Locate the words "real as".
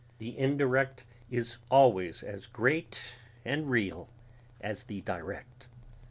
3.69-4.85